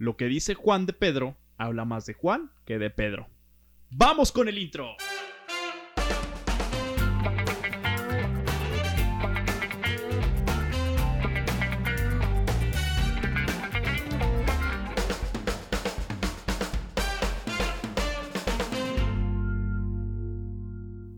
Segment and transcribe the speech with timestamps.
[0.00, 3.28] Lo que dice Juan de Pedro habla más de Juan que de Pedro.
[3.90, 4.96] ¡Vamos con el intro!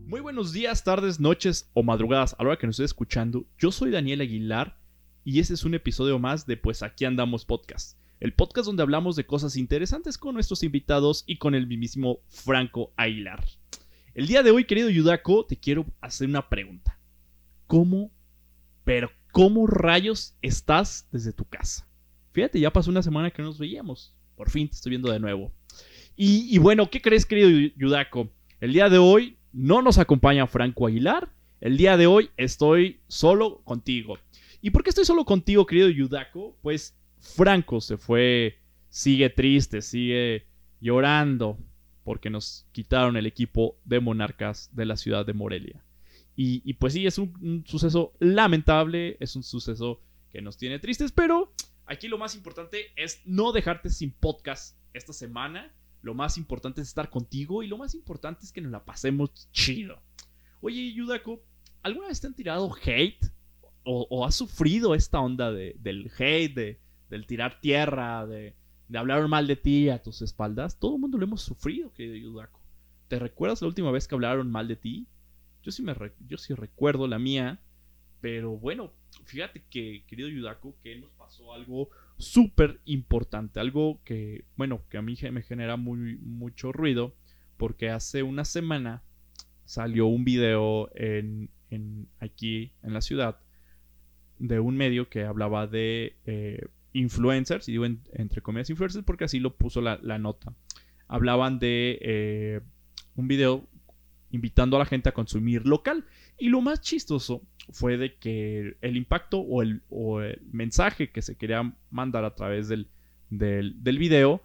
[0.07, 3.45] Muy buenos días, tardes, noches o madrugadas a la hora que nos esté escuchando.
[3.57, 4.77] Yo soy Daniel Aguilar
[5.23, 8.02] y este es un episodio más de Pues aquí andamos podcast.
[8.23, 12.93] El podcast donde hablamos de cosas interesantes con nuestros invitados y con el mismísimo Franco
[12.95, 13.43] Aguilar.
[14.13, 16.97] El día de hoy, querido Yudaco, te quiero hacer una pregunta.
[17.67, 18.11] ¿Cómo,
[18.85, 21.85] pero cómo rayos estás desde tu casa?
[22.31, 24.15] Fíjate, ya pasó una semana que no nos veíamos.
[24.37, 25.51] Por fin te estoy viendo de nuevo.
[26.15, 28.29] Y, bueno, ¿qué crees, querido Yudaco?
[28.61, 31.33] El día de hoy no nos acompaña Franco Aguilar.
[31.59, 34.17] El día de hoy estoy solo contigo.
[34.61, 36.57] ¿Y por qué estoy solo contigo, querido Yudaco?
[36.61, 40.45] Pues Franco se fue, sigue triste, sigue
[40.81, 41.57] llorando
[42.03, 45.83] porque nos quitaron el equipo de monarcas de la ciudad de Morelia.
[46.35, 51.53] Y, pues sí, es un, suceso lamentable, es un suceso que nos tiene tristes, pero
[51.85, 55.71] aquí lo más importante es no dejarte sin podcast esta semana.
[56.01, 59.47] Lo más importante es estar contigo y lo más importante es que nos la pasemos
[59.51, 60.01] chido.
[60.59, 61.41] Oye, Yudaco,
[61.83, 63.25] ¿alguna vez te han tirado hate?
[63.85, 66.79] ¿O, o has sufrido esta onda de, del hate, de,
[67.13, 68.55] del tirar tierra, de,
[68.87, 70.79] de, hablar mal de ti a tus espaldas?
[70.79, 72.59] Todo el mundo lo hemos sufrido, querido Yudaco.
[73.07, 75.07] ¿Te recuerdas la última vez que hablaron mal de ti?
[75.61, 75.95] Yo sí, me
[76.27, 77.61] yo sí recuerdo la mía.
[78.19, 78.93] Pero bueno,
[79.25, 83.59] fíjate que, querido Yudaco, que nos pasó algo súper importante.
[83.59, 87.15] Algo que, bueno, que a mí me genera muy, mucho ruido.
[87.57, 89.03] Porque hace una semana
[89.65, 93.39] salió un video en, en aquí en la ciudad
[94.39, 99.25] de un medio que hablaba de eh, influencers, y digo en, entre comillas influencers porque
[99.25, 100.53] así lo puso la, la nota.
[101.07, 102.61] Hablaban de eh,
[103.15, 103.67] un video
[104.33, 106.05] invitando a la gente a consumir local.
[106.37, 111.21] Y lo más chistoso fue de que el impacto o el, o el mensaje que
[111.21, 112.89] se quería mandar a través del,
[113.29, 114.43] del, del, video,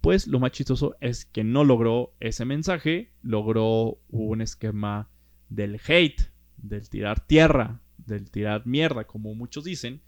[0.00, 5.10] pues lo más chistoso es que no logró ese mensaje, logró un esquema
[5.48, 10.00] del hate, del tirar tierra, del tirar mierda, como muchos dicen.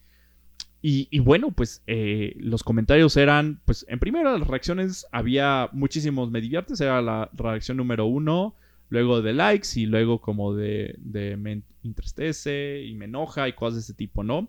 [0.88, 6.40] Y, bueno, pues eh, los comentarios eran, pues en primera las reacciones había muchísimos me
[6.40, 8.54] diviertes, era la reacción número uno,
[8.88, 13.74] luego de likes y luego como de, de me entristece y me enoja y cosas
[13.74, 14.48] de ese tipo, ¿no?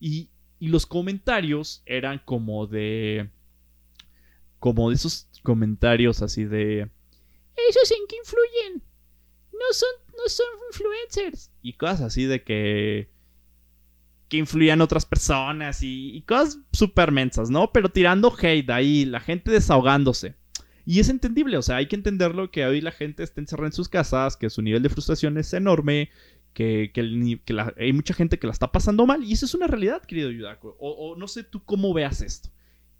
[0.00, 3.28] Y, y, los comentarios eran como de...
[4.60, 6.88] como de esos comentarios así de...
[7.68, 8.82] ¿Esos en qué influyen?
[9.52, 11.50] No son, no son influencers.
[11.60, 13.13] Y cosas así de que...
[14.28, 17.72] que influían otras personas y, y cosas súper mensas, ¿no?
[17.72, 20.34] Pero tirando hate ahí, la gente desahogándose.
[20.86, 23.72] Y es entendible, o sea, hay que entenderlo que hoy la gente está encerrada en
[23.72, 26.10] sus casas, que su nivel de frustración es enorme,
[26.52, 29.66] que, que, la, hay mucha gente que la está pasando mal, y eso es una
[29.66, 30.76] realidad, querido Yudaco.
[30.78, 32.50] O, o, no sé tú cómo veas esto.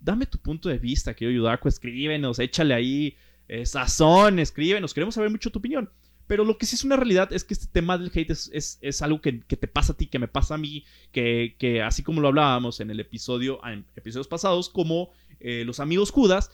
[0.00, 3.16] Dame tu punto de vista, querido Yudaco, escríbenos, échale ahí
[3.48, 5.90] eh, sazón, escríbenos, queremos saber mucho tu opinión.
[6.26, 8.78] Pero lo que sí es una realidad es que este tema del hate es, es,
[8.80, 11.82] es algo que, que, te pasa a ti, que me pasa a mí, que, que
[11.82, 16.50] así como lo hablábamos en el episodio, en episodios pasados, como eh, los amigos Judas,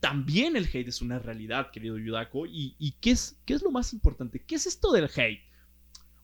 [0.00, 2.44] también el hate es una realidad, querido Yudako.
[2.44, 4.38] ¿Y, y qué, es, qué es lo más importante?
[4.38, 5.40] ¿Qué es esto del hate?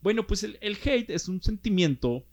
[0.03, 2.27] Bueno, pues el, el, hate es un sentimiento,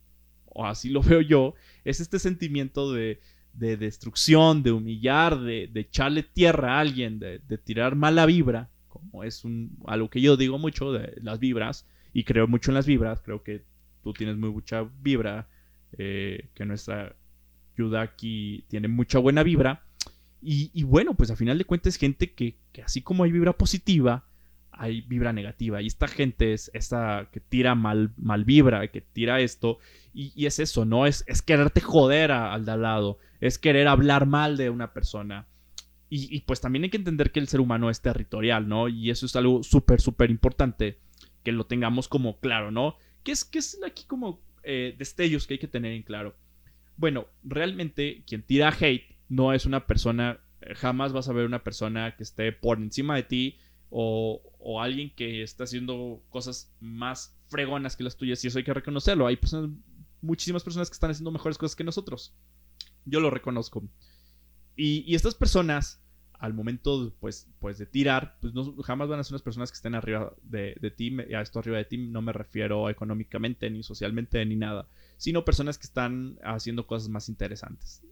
[0.45, 1.53] o así lo veo yo,
[1.85, 3.21] es este sentimiento de,
[3.53, 8.69] de destrucción, de humillar, de, de, echarle tierra a alguien, de, de, tirar mala vibra,
[8.99, 12.75] como es un, algo que yo digo mucho de las vibras, y creo mucho en
[12.75, 13.63] las vibras, creo que
[14.03, 15.47] tú tienes muy mucha vibra,
[15.97, 17.15] eh, que nuestra
[17.77, 19.83] Yudaki tiene mucha buena vibra.
[20.41, 24.27] Y, bueno, pues a final de cuentas gente que, que, así como hay vibra positiva,
[24.71, 25.81] hay vibra negativa.
[25.81, 29.79] Y esta gente es esta que tira mal, mal vibra, que tira esto.
[30.13, 31.05] Y, es eso, ¿no?
[31.05, 33.17] Es, es quererte joder al de al lado.
[33.41, 35.47] Es querer hablar mal de una persona.
[36.09, 38.87] Y, pues también hay que entender que el ser humano es territorial, ¿no?
[38.87, 40.99] Y eso es algo súper, súper importante
[41.43, 42.95] que lo tengamos como claro, ¿no?
[43.23, 46.33] ¿Qué es, qué es aquí como eh, destellos que hay que tener en claro?
[46.95, 50.39] Bueno, realmente quien tira hate no es una persona,
[50.77, 53.57] jamás vas a ver una persona que esté por encima de ti
[53.89, 58.63] o, o, alguien que está haciendo cosas más fregonas que las tuyas y eso hay
[58.63, 59.27] que reconocerlo.
[59.27, 59.71] Hay personas,
[60.21, 62.33] muchísimas personas que están haciendo mejores cosas que nosotros.
[63.05, 63.83] Yo lo reconozco.
[64.77, 65.99] Y, estas personas,
[66.33, 69.75] al momento pues, pues de tirar, pues no, jamás van a ser unas personas que
[69.75, 71.17] estén arriba de, de ti.
[71.35, 74.87] A esto arriba de ti no me refiero económicamente, ni socialmente, ni nada.
[75.17, 78.03] Sino personas que están haciendo cosas más interesantes.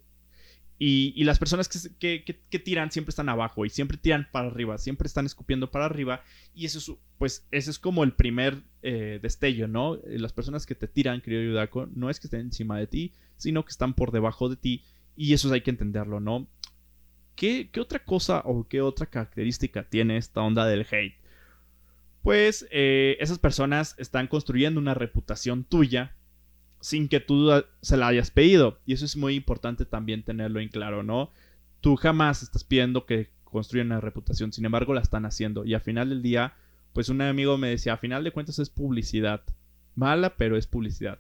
[0.78, 5.08] Y, las personas que, que, tiran siempre están abajo y siempre tiran para arriba, siempre
[5.08, 6.22] están escupiendo para arriba.
[6.54, 9.98] Y eso es, pues, ese es como el primer eh, destello, ¿no?
[10.06, 13.64] Las personas que te tiran, querido Yudaco, no es que estén encima de ti, sino
[13.64, 14.84] que están por debajo de ti.
[15.16, 16.48] Y eso hay que entenderlo, ¿no?
[17.36, 21.16] ¿Qué, ¿Qué, otra cosa o qué otra característica tiene esta onda del hate?
[22.22, 26.16] Pues eh, esas personas están construyendo una reputación tuya
[26.80, 27.52] sin que tú
[27.82, 28.80] se la hayas pedido.
[28.86, 31.32] Y eso es muy importante también tenerlo en claro, ¿no?
[31.82, 35.66] Tú jamás estás pidiendo que construyan una reputación, sin embargo la están haciendo.
[35.66, 36.56] Y al final del día,
[36.94, 39.44] pues un amigo me decía, a final de cuentas es publicidad.
[39.96, 41.20] Mala, pero es publicidad.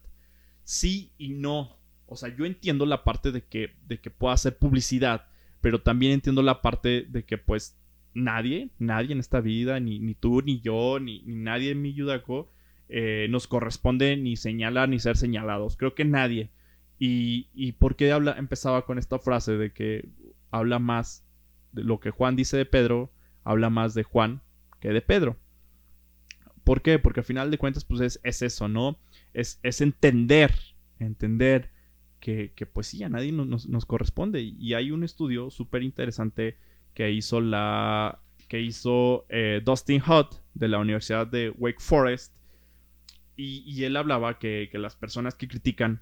[0.64, 1.75] Sí y no.
[2.08, 5.28] O sea, yo entiendo la parte de que, de que pueda ser publicidad,
[5.62, 7.78] pero también entiendo la parte de que pues
[8.14, 12.52] nadie, nadie en esta vida, ni, ni tú, ni yo, ni, nadie en mi Yudaco,
[12.88, 15.78] eh, nos corresponde ni señalar ni ser señalados.
[15.78, 16.52] Creo que nadie.
[17.00, 20.10] Y, y por qué habla, empezaba con esta frase de que
[20.52, 21.26] habla más
[21.72, 23.12] de lo que Juan dice de Pedro,
[23.44, 24.42] habla más de Juan
[24.80, 25.38] que de Pedro.
[26.64, 26.98] ¿Por qué?
[26.98, 28.98] Porque al final de cuentas, pues es, es eso, ¿no?
[29.34, 30.54] Es, es, entender,
[31.00, 31.72] entender
[32.26, 34.42] que, pues sí, a nadie nos, nos corresponde.
[34.42, 36.58] Y hay un estudio súper interesante
[36.96, 42.34] que hizo la que hizo eh, Dustin Hutt de la Universidad de Wake Forest
[43.38, 46.02] y, él hablaba que, las personas que critican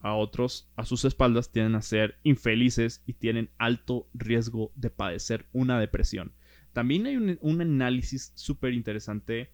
[0.00, 5.46] a otros a sus espaldas tienden a ser infelices y tienen alto riesgo de padecer
[5.52, 6.32] una depresión.
[6.72, 9.50] También hay un, análisis súper interesante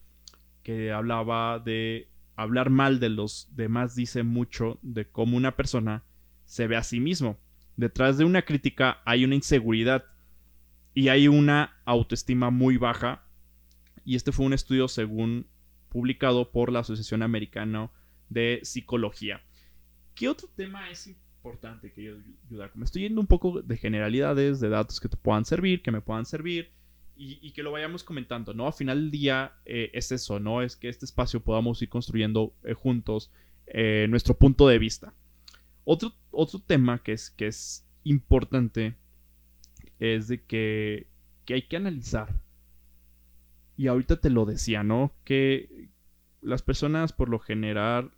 [0.62, 2.08] que hablaba de
[2.42, 6.04] hablar mal de los demás dice mucho de cómo una persona
[6.44, 7.38] se ve a sí mismo.
[7.76, 10.04] Detrás de una crítica hay una inseguridad
[10.94, 13.24] y hay una autoestima muy baja.
[14.04, 15.46] Y este fue un estudio según
[15.88, 17.90] publicado por la Asociación Americana
[18.28, 19.40] de Psicología.
[20.14, 22.16] ¿Qué otro tema es importante que yo
[22.48, 22.72] ayudar?
[22.74, 26.00] Me estoy yendo un poco de generalidades, de datos que te puedan servir, que me
[26.00, 26.72] puedan servir
[27.24, 28.66] y, que lo vayamos comentando, ¿no?
[28.66, 30.60] Al final del día eh, es eso, ¿no?
[30.60, 33.30] Es que este espacio podamos ir construyendo eh, juntos
[33.66, 35.14] eh, nuestro punto de vista.
[35.84, 38.96] Otro, otro tema que es, que es importante
[40.00, 41.06] es de que,
[41.44, 42.40] que hay que analizar
[43.76, 45.12] y ahorita te lo decía, ¿no?
[45.24, 45.90] Que
[46.40, 48.10] las personas por lo general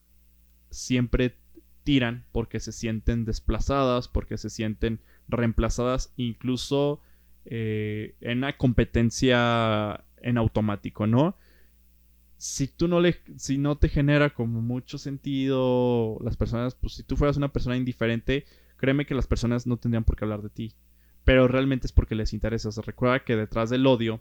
[0.70, 1.36] siempre
[1.82, 7.02] tiran porque se sienten desplazadas, porque se sienten reemplazadas, incluso
[7.46, 11.36] eh, en una competencia en automático, ¿no?
[12.36, 17.02] Si tú no le, si no te genera como mucho sentido las personas, pues si
[17.02, 18.44] tú fueras una persona indiferente,
[18.76, 20.74] créeme que las personas no tendrían por qué hablar de ti.
[21.24, 22.68] Pero realmente es porque les interesa.
[22.82, 24.20] Recuerda que detrás del odio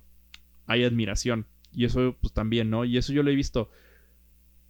[0.68, 1.48] hay admiración.
[1.74, 2.86] Y eso, pues también, ¿no?
[2.86, 3.70] Y eso yo lo he visto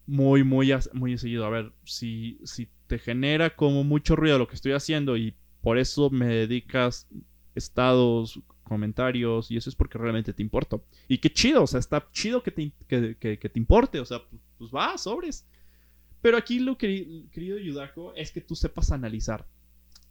[0.08, 1.46] muy, muy, muy seguido.
[1.46, 5.78] A ver, si, si te genera como mucho ruido lo que estoy haciendo y por
[5.78, 7.08] eso me dedicas
[7.56, 10.86] estados, comentarios, y eso es porque realmente te importo.
[11.08, 14.22] Y qué chido, o sea, está chido que te, que, te importe, o sea,
[14.58, 15.46] pues va, sobres.
[16.22, 19.48] Pero aquí lo que, querido Yudako, es que tú sepas analizar.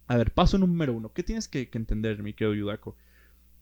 [0.07, 1.11] A ver, paso número uno.
[1.11, 2.95] ¿Qué tienes que, que entender, mi querido Yudako?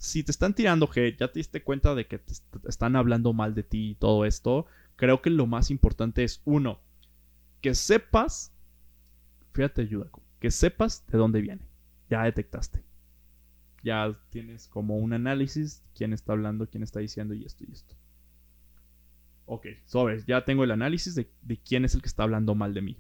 [0.01, 2.33] si te están tirando hate, ya te diste cuenta de que te
[2.67, 6.81] están hablando mal de ti y todo esto, creo que lo más importante es uno,
[7.61, 8.51] que sepas,
[9.53, 11.67] fíjate, ayuda, que sepas de dónde viene.
[12.09, 12.83] Ya detectaste.
[13.83, 17.95] Ya tienes como un análisis, quién está hablando, quién está diciendo y esto y esto.
[19.45, 21.29] Ok, sobres, ya tengo el análisis de,
[21.65, 22.97] quién es el que está hablando mal de mí.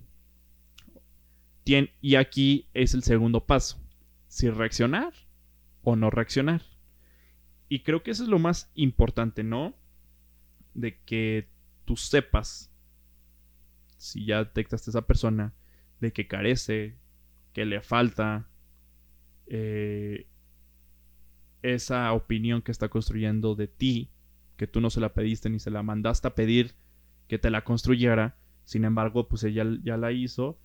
[2.01, 3.77] y aquí es el segundo paso.
[4.27, 5.13] Si reaccionar
[5.83, 6.61] o no reaccionar.
[7.69, 9.75] Y creo que eso es lo más importante, ¿no?
[10.73, 11.47] De que
[11.85, 12.69] tú sepas,
[13.97, 15.53] si ya detectaste a esa persona,
[16.01, 16.97] de que carece,
[17.53, 18.49] que le falta
[19.47, 20.27] eh,
[21.63, 24.09] esa opinión que está construyendo de ti,
[24.57, 26.75] que tú no se la pediste ni se la mandaste a pedir
[27.27, 30.59] que te la construyera, sin embargo, pues ella ya la hizo,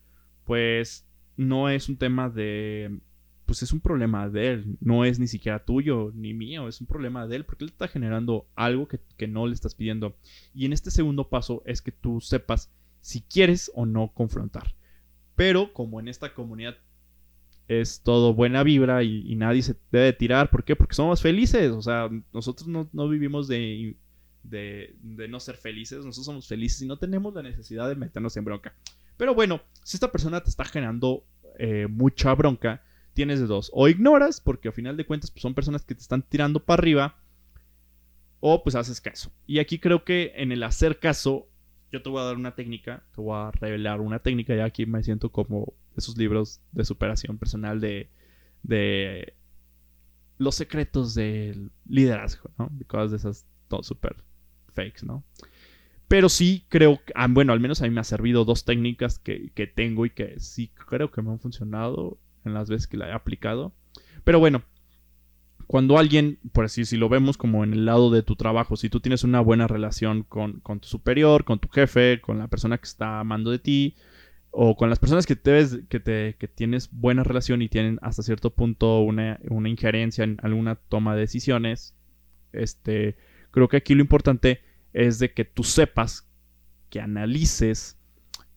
[0.44, 3.00] pues no es un tema de
[3.46, 6.88] pues es un problema de él, no es ni siquiera tuyo ni mío, es un
[6.88, 10.16] problema de él porque él está generando algo que, no le estás pidiendo.
[10.52, 14.74] Y en este segundo paso es que tú sepas si quieres o no confrontar.
[15.36, 16.76] Pero como en esta comunidad
[17.68, 20.76] es todo buena vibra y, nadie se debe tirar, ¿por qué?
[20.76, 23.96] Porque somos felices, o sea, nosotros no, vivimos de,
[24.42, 24.94] de,
[25.28, 28.74] no ser felices, nosotros somos felices y no tenemos la necesidad de meternos en bronca.
[29.16, 31.24] Pero bueno, si esta persona te está generando
[31.58, 32.82] eh, mucha bronca,
[33.14, 33.70] tienes de dos.
[33.72, 36.80] O ignoras, porque al final de cuentas pues, son personas que te están tirando para
[36.80, 37.16] arriba.
[38.40, 39.32] O pues haces caso.
[39.46, 41.48] Y aquí creo que en el hacer caso,
[41.92, 44.54] yo te voy a dar una técnica, te voy a revelar una técnica.
[44.54, 48.10] Ya aquí me siento como esos libros de superación personal de,
[48.62, 49.34] de
[50.38, 52.70] los secretos del liderazgo, ¿no?
[52.86, 53.46] Cosas de esas
[53.82, 54.16] súper
[54.74, 55.24] fakes, ¿no?
[56.08, 59.50] Pero sí creo, ah, bueno, al menos a mí me ha servido dos técnicas que,
[59.54, 63.08] que, tengo y que sí creo que me han funcionado en las veces que la
[63.08, 63.72] he aplicado.
[64.22, 64.62] Pero bueno,
[65.66, 68.88] cuando alguien, por así si lo vemos como en el lado de tu trabajo, si
[68.88, 72.78] tú tienes una buena relación con, con tu superior, con tu jefe, con la persona
[72.78, 73.96] que está amando de ti,
[74.50, 77.98] o con las personas que, te ves, que, te, que tienes buena relación y tienen
[78.00, 81.94] hasta cierto punto una, una injerencia en alguna toma de decisiones,
[82.52, 83.16] este,
[83.50, 86.28] creo que aquí lo importante es de que tú sepas,
[86.88, 87.98] que analices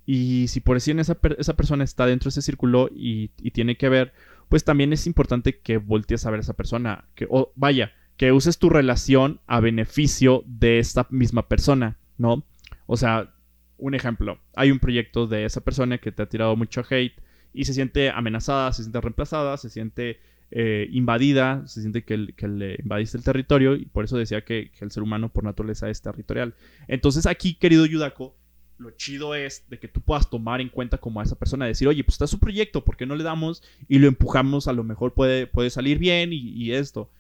[0.06, 3.90] y si por decir esa, esa persona está dentro de ese círculo y, tiene que
[3.90, 4.12] ver,
[4.50, 8.32] pues también es importante que voltees a ver a esa persona, que o vaya, que
[8.32, 12.44] uses tu relación a beneficio de esta misma persona, ¿no?
[12.86, 13.34] O sea,
[13.78, 17.14] un ejemplo, hay un proyecto de esa persona que te ha tirado mucho hate
[17.54, 20.20] y se siente amenazada, se siente reemplazada, se siente
[20.52, 24.92] eh, invadida, se siente que, le invadiste el territorio y por eso decía que, el
[24.92, 26.56] ser humano por naturaleza es territorial.
[26.88, 28.36] Entonces aquí, querido Yudako,
[28.80, 31.88] lo chido es de que tú puedas tomar en cuenta como a esa persona, decir,
[31.88, 34.68] oye, pues está su proyecto, ¿por qué no le damos y lo empujamos?
[34.68, 37.12] A lo mejor puede, puede salir bien y, esto.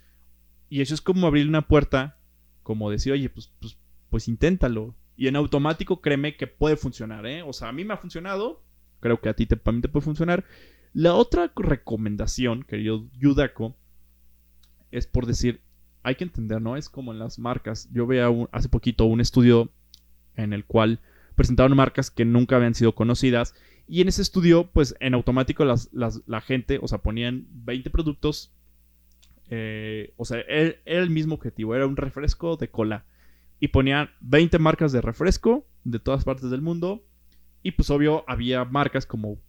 [0.70, 2.18] Y eso es como abrirle una puerta,
[2.64, 3.78] como decir, oye, pues, pues,
[4.10, 4.96] pues inténtalo.
[5.18, 7.44] Y en automático créeme que puede funcionar, ¿eh?
[7.44, 8.64] O sea, a mí me ha funcionado,
[9.02, 10.46] creo que a ti te, también te puede funcionar.
[10.94, 13.76] La otra recomendación, querido Yudako,
[14.92, 15.62] es por decir,
[16.04, 16.78] hay que entender, ¿no?
[16.78, 17.90] Es como en las marcas.
[17.92, 19.72] Yo veía hace poquito un estudio
[20.36, 21.02] en el cual
[21.40, 23.56] presentaron marcas que nunca habían sido conocidas.
[23.88, 28.54] Y en ese estudio, pues en automático la gente, o sea, ponían 20 productos.
[29.50, 33.06] Eh, o sea, era, el mismo objetivo, era un refresco de cola.
[33.58, 37.06] Y ponían 20 marcas de refresco de todas partes del mundo.
[37.64, 39.40] Y pues obvio había marcas como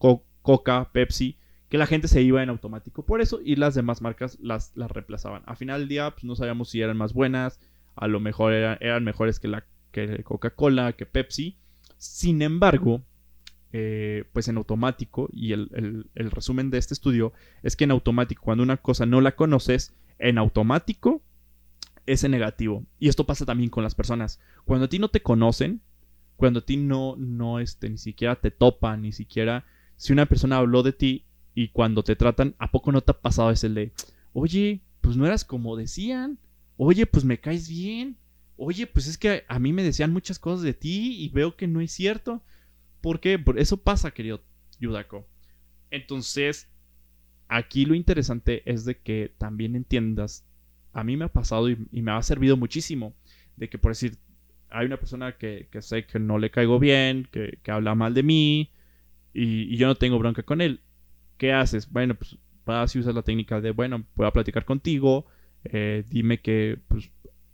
[0.42, 4.38] Coca, Pepsi, que la gente se iba en automático por eso y las demás marcas
[4.40, 5.42] las, las reemplazaban.
[5.46, 7.58] A final del día, pues no sabíamos si eran más buenas,
[7.96, 11.59] a lo mejor eran, mejores que la que Coca-Cola, que Pepsi.
[12.00, 13.02] Sin embargo,
[13.74, 18.42] eh, pues en automático, y el, el, resumen de este estudio es que en automático,
[18.42, 21.20] cuando una cosa no la conoces, en automático
[22.06, 22.86] es negativo.
[22.98, 24.40] Y esto pasa también con las personas.
[24.64, 25.82] Cuando a ti no te conocen,
[26.36, 29.66] cuando a ti no, no este, ni siquiera te topan, ni siquiera
[29.96, 33.20] si una persona habló de ti y cuando te tratan, ¿a poco no te ha
[33.20, 33.92] pasado ese de,
[34.32, 36.38] oye, pues no eras como decían?
[36.78, 38.16] Oye, pues me caes bien.
[38.62, 41.66] Oye, pues es que a mí me decían muchas cosas de ti y veo que
[41.66, 42.42] no es cierto.
[43.00, 43.42] ¿Por qué?
[43.56, 44.44] Eso pasa, querido
[44.78, 45.26] Yudako.
[45.90, 46.68] Entonces,
[47.48, 50.46] aquí lo interesante es de que también entiendas,
[50.92, 53.14] a mí me ha pasado y, me ha servido muchísimo,
[53.56, 54.18] de que por decir,
[54.68, 58.70] hay una persona que, sé que no le caigo bien, que, habla mal de mí,
[59.32, 60.82] y, yo no tengo bronca con él.
[61.38, 61.90] ¿Qué haces?
[61.90, 62.36] Bueno, pues
[62.66, 65.24] vas y usas la técnica de, bueno, puedo platicar contigo,
[65.64, 67.10] eh, dime que pues,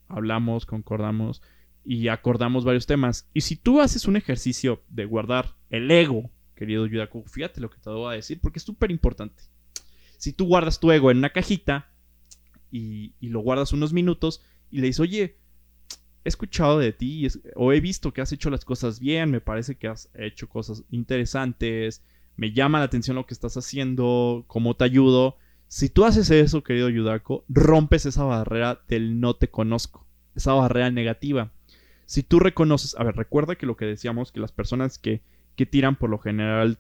[0.09, 1.43] hablamos, concordamos
[1.85, 3.29] y acordamos varios temas.
[3.33, 7.79] Y si tú haces un ejercicio de guardar el ego, querido Yudaku, fíjate lo que
[7.79, 9.45] te voy a decir porque es súper importante.
[10.19, 11.91] Si tú guardas tu ego en una cajita
[12.71, 15.37] y, y, lo guardas unos minutos y le dices, oye,
[16.25, 19.77] he escuchado de ti o he visto que has hecho las cosas bien, me parece
[19.77, 22.03] que has hecho cosas interesantes,
[22.37, 25.37] me llama la atención lo que estás haciendo, cómo te ayudo.
[25.69, 30.91] Si tú haces eso, querido Yudako, rompes esa barrera del no te conozco, esa barrera
[30.91, 31.53] negativa.
[32.05, 35.23] Si tú reconoces, a ver, recuerda que lo que decíamos, que las personas que,
[35.57, 36.79] que tiran por lo general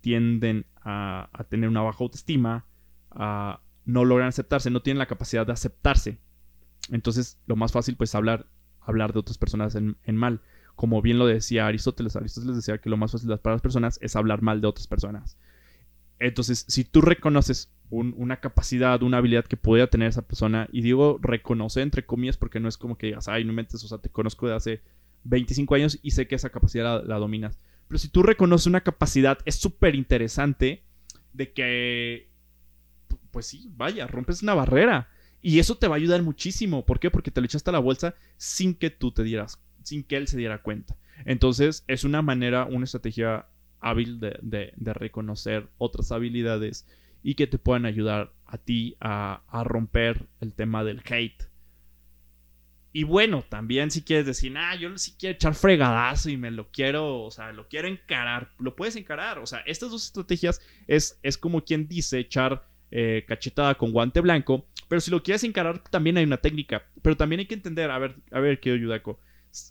[0.00, 2.66] tienden a, tener una baja autoestima,
[3.10, 6.18] a no logran aceptarse, no tienen la capacidad de aceptarse.
[6.90, 8.46] Entonces, lo más fácil, pues, hablar
[8.80, 10.40] hablar de otras personas en, mal.
[10.74, 14.16] Como bien lo decía Aristóteles, Aristóteles decía que lo más fácil para las personas es
[14.16, 15.36] hablar mal de otras personas.
[16.18, 21.18] Entonces, si tú reconoces una capacidad, una habilidad que pueda tener esa persona, y digo
[21.20, 24.08] reconoce entre comillas porque no es como que digas, ay, no mentes, o sea, te
[24.08, 24.82] conozco de hace
[25.24, 27.58] 25 años y sé que esa capacidad la, dominas.
[27.88, 30.84] Pero si tú reconoces una capacidad, es súper interesante
[31.32, 32.30] de que,
[33.30, 35.08] pues sí, vaya, rompes una barrera.
[35.42, 36.84] Y eso te va a ayudar muchísimo.
[36.84, 37.10] ¿Por qué?
[37.10, 40.28] Porque te lo echaste a la bolsa sin que tú te dieras, sin que él
[40.28, 40.96] se diera cuenta.
[41.24, 43.46] Entonces, es una manera, una estrategia
[43.80, 46.86] hábil de, reconocer otras habilidades
[47.22, 51.48] y que te puedan ayudar a ti a, romper el tema del hate.
[52.92, 56.70] Y bueno, también si quieres decir, ah, yo sí quiero echar fregadazo y me lo
[56.72, 59.38] quiero, o sea, lo quiero encarar, lo puedes encarar.
[59.38, 64.20] O sea, estas dos estrategias es, es como quien dice echar eh, cachetada con guante
[64.20, 64.66] blanco.
[64.88, 66.82] Pero si lo quieres encarar, también hay una técnica.
[67.00, 69.20] Pero también hay que entender, a ver, a ver, querido Yudako.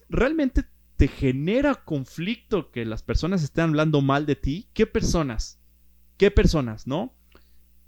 [0.08, 0.64] ¿Realmente
[0.96, 4.70] te genera conflicto que las personas estén hablando mal de ti?
[4.74, 5.62] ¿Qué personas?
[6.18, 7.19] ¿Qué personas, no?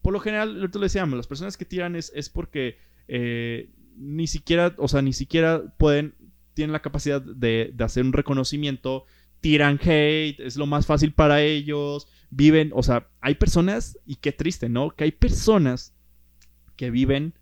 [0.02, 2.78] Por lo general, lo le decíamos, las personas que tiran es, es porque
[3.08, 6.16] eh, ni siquiera, o sea, ni siquiera pueden,
[6.54, 9.06] tienen la capacidad de, de hacer un reconocimiento,
[9.42, 14.32] tiran hate, es lo más fácil para ellos, viven, o sea, hay personas, y qué
[14.32, 14.92] triste, ¿no?
[14.92, 15.94] Que hay personas
[16.76, 17.34] que viven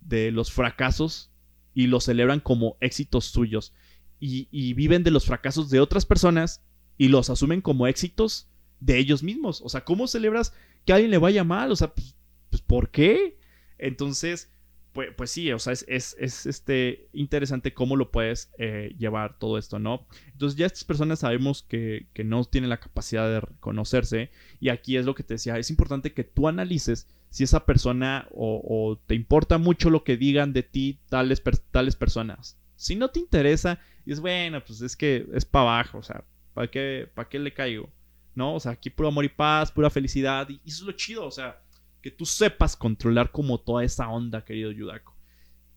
[0.00, 1.30] de los fracasos
[1.74, 3.72] y los celebran como éxitos suyos.
[4.20, 6.64] Y, viven de los fracasos de otras personas
[6.96, 8.48] y los asumen como éxitos
[8.80, 9.60] de ellos mismos.
[9.62, 10.54] O sea, ¿cómo celebras
[10.88, 11.70] que a alguien le vaya mal?
[11.70, 12.16] O sea, pues,
[12.48, 13.38] pues ¿por qué?
[13.76, 14.50] Entonces,
[14.94, 19.58] pues, pues, sí, o sea, es, es, este, interesante cómo lo puedes eh, llevar todo
[19.58, 20.06] esto, ¿no?
[20.32, 24.30] Entonces ya estas personas sabemos que, no tienen la capacidad de reconocerse
[24.60, 28.26] y aquí es lo que te decía, es importante que tú analices si esa persona
[28.30, 32.58] o, te importa mucho lo que digan de ti tales, tales personas.
[32.76, 36.70] Si no te interesa, es bueno, pues es que es para abajo, o sea, ¿para
[36.70, 37.92] qué, ¿para qué le caigo?
[38.38, 38.54] ¿No?
[38.54, 41.30] O sea, aquí puro amor y paz, pura felicidad, y eso es lo chido, o
[41.32, 41.60] sea,
[42.00, 45.16] que tú sepas controlar como toda esa onda, querido Yudako.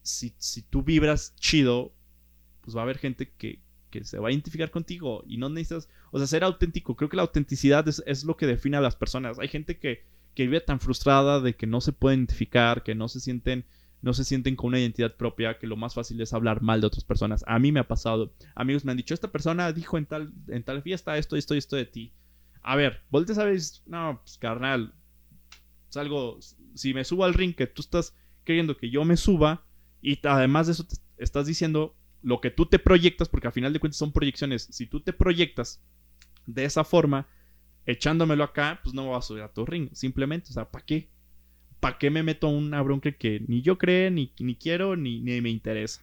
[0.03, 1.91] Si, si tú vibras chido,
[2.61, 5.89] pues va a haber gente que, que se va a identificar contigo y no necesitas,
[6.11, 6.95] o sea, ser auténtico.
[6.95, 9.39] Creo que la autenticidad es, es lo que define a las personas.
[9.39, 13.07] Hay gente que, que vive tan frustrada de que no se puede identificar, que no
[13.07, 13.65] se sienten
[14.03, 16.87] no se sienten con una identidad propia, que lo más fácil es hablar mal de
[16.87, 17.43] otras personas.
[17.47, 18.33] A mí me ha pasado.
[18.55, 21.59] Amigos me han dicho, esta persona dijo en tal, en tal fiesta esto, esto y
[21.59, 22.13] esto de ti.
[22.61, 23.49] A ver, volteas a
[23.87, 24.93] no, pues carnal,
[25.89, 26.39] salgo,
[26.75, 29.65] si me subo al ring que tú estás queriendo que yo me suba
[30.01, 30.85] y además de eso
[31.17, 34.85] estás diciendo lo que tú te proyectas, porque al final de cuentas son proyecciones, si
[34.85, 35.81] tú te proyectas
[36.45, 37.27] de esa forma,
[37.85, 39.89] echándomelo acá, pues no me voy a subir a tu ring.
[39.93, 41.09] Simplemente, o sea, ¿para qué?
[41.79, 45.19] ¿Para qué me meto a una bronca que ni yo creo, ni, ni quiero, ni,
[45.21, 46.01] ni me interesa?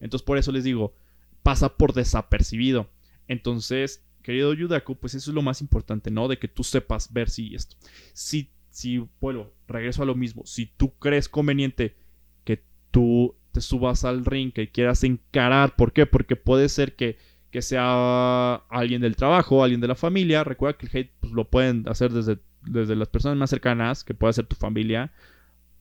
[0.00, 0.94] Entonces, por eso les digo,
[1.42, 2.88] pasa por desapercibido.
[3.28, 6.28] Entonces, querido Yudaku, pues eso es lo más importante, ¿no?
[6.28, 7.76] De que tú sepas ver si esto.
[8.12, 10.44] Si, si, bueno, regreso a lo mismo.
[10.46, 11.96] Si tú crees conveniente
[12.44, 16.06] que tú te subas al ring, que quieras encarar, ¿por qué?
[16.06, 17.18] Porque puede ser que
[17.50, 20.44] que sea alguien del trabajo, alguien de la familia.
[20.44, 24.14] Recuerda que el hate pues, lo pueden hacer desde, desde las personas más cercanas, que
[24.14, 25.12] puede ser tu familia,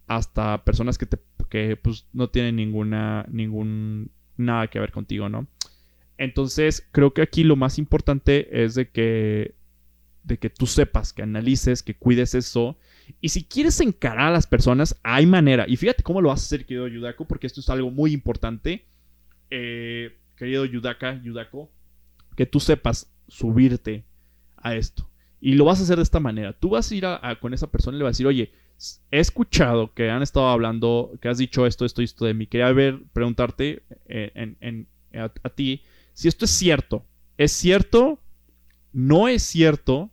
[0.07, 5.47] hasta personas que, te, que pues, no tienen ninguna, ningún, nada que ver contigo, ¿no?
[6.19, 9.55] Entonces, creo que aquí lo más importante es de que,
[10.23, 12.77] de que tú sepas, que analices, que cuides eso.
[13.21, 15.63] Y si quieres encarar a las personas, hay manera.
[15.65, 18.85] Y fíjate cómo lo vas a hacer, querido Yudako, porque esto es algo muy importante.
[19.49, 21.71] Eh, querido Yudaka, Yudako,
[22.35, 24.03] que tú sepas subirte
[24.57, 25.09] a esto.
[25.39, 26.51] Y lo vas a hacer de esta manera.
[26.51, 27.05] Tú vas a ir
[27.39, 28.51] con esa persona y le vas a decir, oye,
[29.09, 32.45] he escuchado que han estado hablando, que has dicho esto, esto esto de mí.
[32.45, 35.81] Quería ver, preguntarte eh, a, ti
[36.19, 37.05] si esto es cierto.
[37.37, 38.19] ¿Es cierto?
[38.91, 40.11] ¿No es cierto?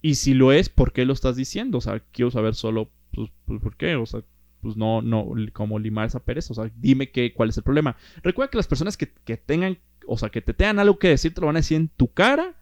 [0.00, 1.78] Y si lo es, ¿por qué lo estás diciendo?
[1.78, 3.96] O sea, quiero saber solo, pues, pues ¿por qué?
[3.96, 4.22] O sea,
[4.60, 6.52] pues no, no, como limar esa pereza.
[6.52, 7.96] O sea, dime qué, cuál es el problema.
[8.22, 11.40] Recuerda que las personas que, tengan, o sea, que te tengan algo que decir, te
[11.40, 12.54] lo van a decir en tu cara,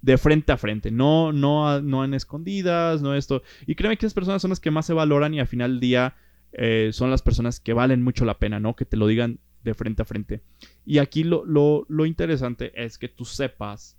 [0.00, 0.92] de frente a frente.
[0.92, 3.42] No, no, no en escondidas, no esto.
[3.66, 5.80] Y créeme que esas personas son las que más se valoran y al final del
[5.80, 6.14] día
[6.52, 8.76] eh, son las personas que valen mucho la pena, ¿no?
[8.76, 10.42] Que te lo digan de frente a frente.
[10.84, 13.96] Y aquí lo, lo, interesante es que tú sepas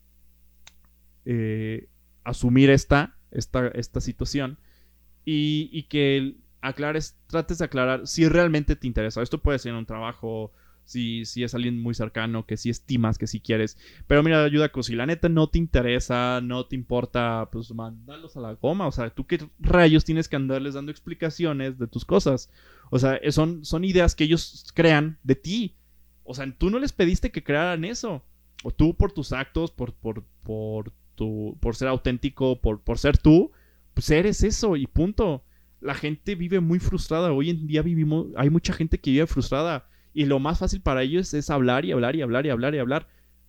[1.25, 1.89] eh,
[2.23, 4.57] asumir esta, esta, esta situación
[5.25, 9.21] y, y que aclares, trates de aclarar si realmente te interesa.
[9.21, 10.53] Esto puede ser un trabajo,
[10.85, 13.77] si, si es alguien muy cercano, que si estimas, que si quieres.
[14.07, 18.41] Pero mira, ayuda si la neta no te interesa, no te importa, pues mandarlos a
[18.41, 18.87] la goma.
[18.87, 22.49] O sea, tú qué rayos tienes que andarles dando explicaciones de tus cosas.
[22.91, 25.75] O sea, son, son ideas que ellos crean de ti.
[26.23, 28.23] O sea, tú no les pediste que crearan eso.
[28.63, 33.17] O tú por tus actos, por, por, por, tu, por ser auténtico, por, por ser
[33.17, 33.51] tú,
[33.93, 35.43] pues eres eso y punto
[35.85, 37.31] la gente vive muy frustrada.
[37.31, 39.87] Hoy en día vivimos, hay mucha gente que vive frustrada.
[40.15, 42.79] Y lo más fácil para ellos es hablar y hablar y hablar y hablar y
[42.79, 43.07] hablar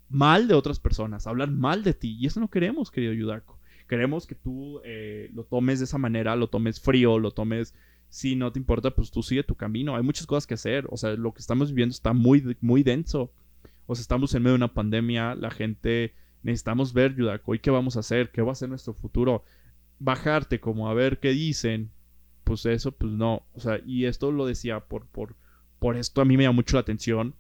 [0.09, 2.17] mal de otras personas, hablar mal de ti.
[2.19, 3.61] Y eso no queremos, querido Yudaco.
[3.89, 7.73] Queremos que tú eh, lo tomes de esa manera, lo tomes frío, lo tomes...
[8.09, 9.95] Si no te importa, pues tú sigue tu camino.
[9.95, 10.87] Hay muchas cosas que hacer.
[10.91, 13.33] O sea, lo que estamos viviendo está muy, muy denso.
[13.87, 15.37] O sea, estamos en medio de una pandemia.
[15.37, 18.33] La gente necesitamos ver, Yudaco, ¿y qué vamos a hacer?
[18.33, 19.45] ¿Qué va a ser nuestro futuro?
[20.01, 21.93] Bajarte como a ver qué dicen,
[22.43, 23.47] pues eso, pues no.
[23.53, 25.37] O sea, y esto lo decía por, por,
[25.87, 27.37] por esto a mí me llama mucho la atención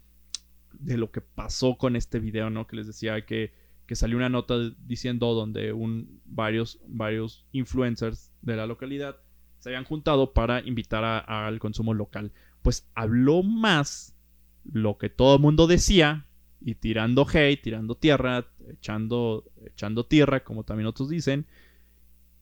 [0.73, 2.69] de lo que pasó con este video, ¿no?
[2.69, 3.53] Que les decía que,
[3.87, 4.55] que salió una nota
[4.87, 9.17] diciendo donde un, varios, varios influencers de la localidad
[9.59, 12.31] se habían juntado para invitar al consumo local.
[12.63, 14.15] Pues habló más
[14.63, 16.29] lo que todo el mundo decía
[16.61, 21.47] y tirando hate, tirando tierra, echando, echando tierra, como también otros dicen,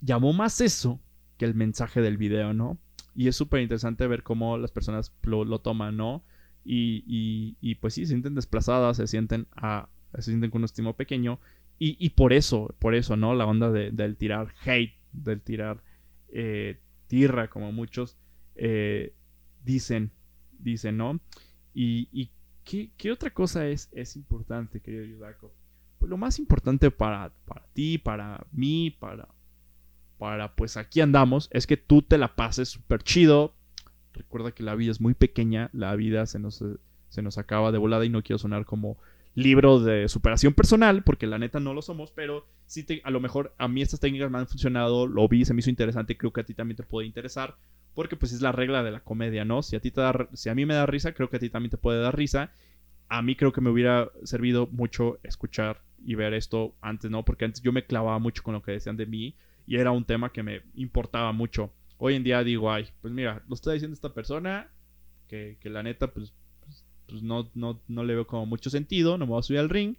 [0.03, 1.01] llamó más eso
[1.39, 2.77] que el mensaje del video, ¿no?
[3.15, 6.25] Y es súper interesante ver cómo las personas lo, toman, ¿no?
[6.65, 10.95] Y, y, pues sí, se sienten desplazadas, se sienten, a, se sienten con un estimo
[10.97, 11.39] pequeño.
[11.79, 13.35] Y, y, por eso, por eso, ¿no?
[13.35, 15.83] La onda del tirar hate, del tirar
[16.29, 18.17] eh, tierra, como muchos
[18.57, 19.15] eh,
[19.65, 20.11] dicen,
[20.59, 21.21] dicen, ¿no?
[21.75, 22.31] Y, y
[22.65, 25.53] ¿qué, otra cosa es, es importante, querido Yudako?
[25.99, 29.29] Pues lo más importante para, para ti, para mí, para,
[30.25, 33.53] para pues aquí andamos, es que tú te la pases súper chido.
[34.15, 36.65] Recuerda que la vida es muy pequeña, la vida se nos,
[37.11, 38.97] se nos acaba de volada y no quiero sonar como
[39.35, 43.21] libro de superación personal, porque la neta no lo somos, pero sí te, a lo
[43.21, 46.33] mejor a mí estas técnicas me han funcionado, lo vi, se me hizo interesante, creo
[46.33, 47.57] que a ti también te puede interesar,
[47.93, 49.63] porque pues es la regla de la comedia, ¿no?
[49.63, 51.51] Si a ti te da, si a mí me da risa, creo que a ti
[51.51, 52.51] también te puede dar risa.
[53.11, 57.27] A mí creo que me hubiera servido mucho escuchar y ver esto antes, ¿no?
[57.27, 60.05] Porque antes yo me clavaba mucho con lo que decían de mí y era un
[60.05, 61.73] tema que me importaba mucho.
[61.99, 64.71] Hoy en día digo, ay, pues mira, lo está diciendo esta persona,
[65.29, 66.33] que, que la neta, pues,
[67.07, 69.71] pues, no, no, no le veo como mucho sentido, no me voy a subir al
[69.71, 69.97] ring.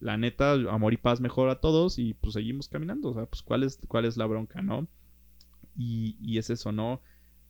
[0.00, 3.10] La neta, amor y paz mejor a todos y pues seguimos caminando.
[3.10, 4.86] O sea, pues cuál es, cuál es la bronca, ¿no?
[5.76, 7.00] Y, y es eso, ¿no?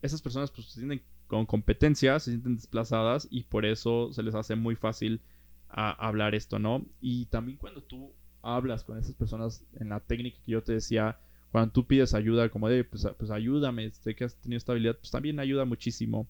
[0.00, 4.34] Esas personas pues se sienten con competencia, se sienten desplazadas y por eso se les
[4.34, 5.20] hace muy fácil
[5.68, 6.86] hablar esto, ¿no?
[7.00, 11.18] Y también cuando tú hablas con esas personas en la técnica que yo te decía,
[11.50, 15.10] cuando tú pides ayuda, como de, pues, pues ayúdame, sé que has tenido estabilidad, pues
[15.10, 16.28] también ayuda muchísimo.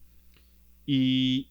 [0.87, 1.51] Y,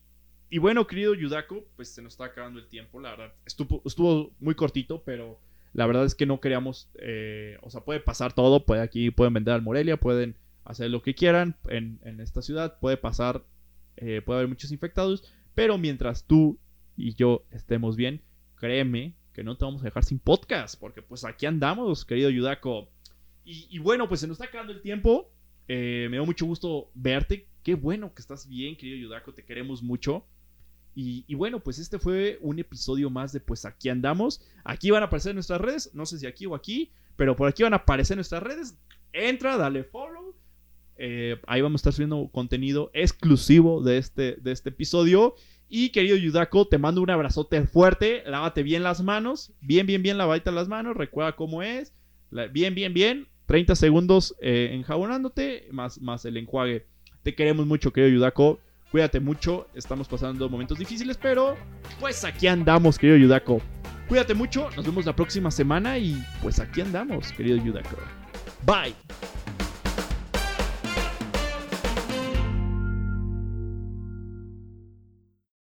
[0.49, 3.33] y bueno, querido Yudako, pues se nos está acabando el tiempo, la verdad.
[3.45, 5.39] Estuvo, estuvo muy cortito, pero
[5.73, 9.33] la verdad es que no queríamos, eh, o sea, puede pasar todo, puede aquí, pueden
[9.33, 13.43] vender al Morelia, pueden hacer lo que quieran en, en esta ciudad, puede pasar,
[13.97, 15.23] eh, puede haber muchos infectados,
[15.55, 16.57] pero mientras tú
[16.95, 18.21] y yo estemos bien,
[18.55, 22.89] créeme que no te vamos a dejar sin podcast, porque pues aquí andamos, querido Yudako.
[23.49, 25.31] Y, bueno, pues se nos está acabando el tiempo.
[25.69, 27.47] Eh, me da mucho gusto verte.
[27.63, 29.33] Qué bueno que estás bien, querido Yudako.
[29.33, 30.25] Te queremos mucho.
[30.93, 34.41] Y, bueno, pues este fue un episodio más de Pues aquí andamos.
[34.65, 35.91] Aquí van a aparecer nuestras redes.
[35.93, 36.91] No sé si aquí o aquí.
[37.15, 38.77] Pero por aquí van a aparecer nuestras redes.
[39.13, 40.35] Entra, dale follow.
[40.97, 45.35] Eh, ahí vamos a estar subiendo contenido exclusivo de este, de este episodio.
[45.69, 48.23] Y querido Yudako, te mando un abrazote fuerte.
[48.25, 49.53] Lávate bien las manos.
[49.61, 50.97] Bien, bien, bien lavadita las manos.
[50.97, 51.93] Recuerda cómo es.
[52.51, 53.27] Bien, bien, bien.
[53.47, 56.85] 30 segundos eh, enjabonándote, más, más el enjuague.
[57.23, 58.59] Te queremos mucho, querido Yudako.
[58.91, 61.57] Cuídate mucho, estamos pasando momentos difíciles, pero
[61.99, 63.61] pues aquí andamos, querido Yudako.
[64.07, 67.97] Cuídate mucho, nos vemos la próxima semana y pues aquí andamos, querido Yudako.
[68.65, 68.93] Bye.